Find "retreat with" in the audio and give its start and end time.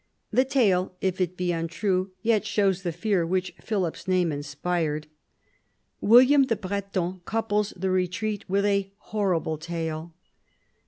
7.91-8.65